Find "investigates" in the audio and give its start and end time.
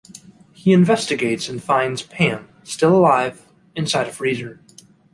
0.73-1.47